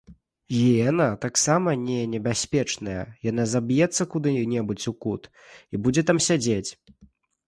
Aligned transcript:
Гіена 0.59 1.05
таксама 1.25 1.73
не 1.81 1.97
небяспечная, 2.13 3.03
яна 3.29 3.45
заб'ецца 3.51 4.07
куды-небудзь 4.13 4.87
у 4.93 4.95
кут 5.05 5.29
і 5.77 5.83
будзе 5.85 6.05
там 6.09 6.17
сядзець. 6.29 6.69